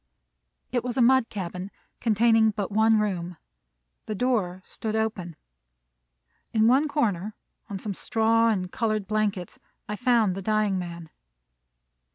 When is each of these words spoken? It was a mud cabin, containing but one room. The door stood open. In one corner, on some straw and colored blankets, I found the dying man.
It 0.71 0.83
was 0.83 0.97
a 0.97 1.01
mud 1.03 1.29
cabin, 1.29 1.69
containing 1.99 2.49
but 2.49 2.71
one 2.71 2.99
room. 2.99 3.37
The 4.07 4.15
door 4.15 4.63
stood 4.65 4.95
open. 4.95 5.35
In 6.53 6.65
one 6.67 6.87
corner, 6.87 7.35
on 7.69 7.77
some 7.77 7.93
straw 7.93 8.49
and 8.49 8.71
colored 8.71 9.05
blankets, 9.05 9.59
I 9.87 9.95
found 9.95 10.33
the 10.33 10.41
dying 10.41 10.79
man. 10.79 11.11